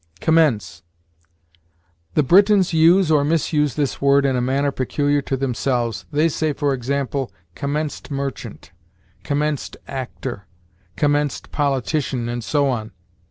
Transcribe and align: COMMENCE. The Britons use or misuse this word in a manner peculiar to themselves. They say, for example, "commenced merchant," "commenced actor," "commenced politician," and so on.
COMMENCE. 0.19 0.81
The 2.15 2.23
Britons 2.23 2.73
use 2.73 3.11
or 3.11 3.23
misuse 3.23 3.75
this 3.75 4.01
word 4.01 4.25
in 4.25 4.35
a 4.35 4.41
manner 4.41 4.71
peculiar 4.71 5.21
to 5.21 5.37
themselves. 5.37 6.05
They 6.11 6.27
say, 6.27 6.53
for 6.53 6.73
example, 6.73 7.31
"commenced 7.53 8.09
merchant," 8.09 8.71
"commenced 9.23 9.77
actor," 9.87 10.47
"commenced 10.95 11.51
politician," 11.51 12.29
and 12.29 12.43
so 12.43 12.67
on. 12.67 12.93